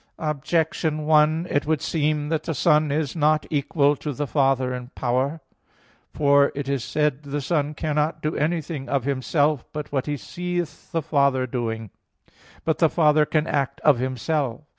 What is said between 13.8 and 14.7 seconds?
of Himself.